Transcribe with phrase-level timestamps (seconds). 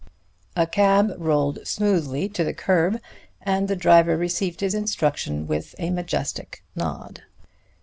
[0.55, 2.99] A cab rolled smoothly to the curb,
[3.39, 7.21] and the driver received his instruction with a majestic nod.